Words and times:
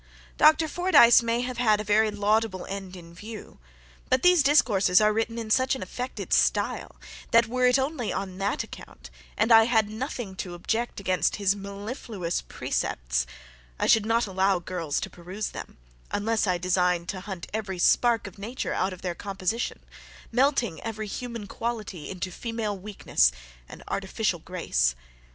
Dr. 0.35 0.67
Fordyce 0.67 1.21
may 1.21 1.41
have 1.41 1.59
had 1.59 1.79
a 1.79 1.83
very 1.83 2.09
laudable 2.09 2.65
end 2.65 2.95
in 2.95 3.13
view; 3.13 3.59
but 4.09 4.23
these 4.23 4.41
discourses 4.41 4.99
are 4.99 5.13
written 5.13 5.37
in 5.37 5.51
such 5.51 5.75
an 5.75 5.83
affected 5.83 6.33
style, 6.33 6.95
that 7.29 7.45
were 7.45 7.67
it 7.67 7.77
only 7.77 8.11
on 8.11 8.39
that 8.39 8.63
account, 8.63 9.11
and 9.37 9.51
had 9.51 9.85
I 9.85 9.91
nothing 9.91 10.35
to 10.37 10.55
object 10.55 10.99
against 10.99 11.35
his 11.35 11.55
MELLIFLUOUS 11.55 12.41
precepts, 12.47 13.27
I 13.77 13.85
should 13.85 14.07
not 14.07 14.25
allow 14.25 14.57
girls 14.57 14.99
to 15.01 15.09
peruse 15.11 15.49
them, 15.51 15.77
unless 16.09 16.47
I 16.47 16.57
designed 16.57 17.07
to 17.09 17.19
hunt 17.19 17.45
every 17.53 17.77
spark 17.77 18.25
of 18.25 18.39
nature 18.39 18.73
out 18.73 18.93
of 18.93 19.03
their 19.03 19.13
composition, 19.13 19.81
melting 20.31 20.81
every 20.81 21.05
human 21.05 21.45
quality 21.45 22.09
into 22.09 22.31
female 22.31 22.75
weakness 22.75 23.31
and 23.69 23.83
artificial 23.87 24.39
grace. 24.39 24.95